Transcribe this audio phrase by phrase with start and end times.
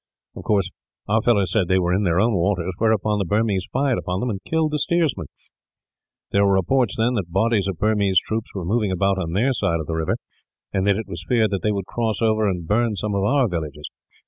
[0.35, 0.71] Of course,
[1.07, 4.31] our fellows said they were in their own waters, whereupon the Burmese fired upon them
[4.31, 5.27] and killed the steersman.
[6.31, 9.79] There were reports, then, that bodies of Burmese troops were moving about on their side
[9.79, 10.17] of the river,
[10.73, 13.87] and that it was feared they would cross over and burn some of our villages.